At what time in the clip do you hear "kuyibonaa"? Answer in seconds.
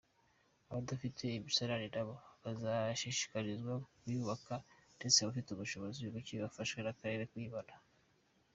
7.33-7.81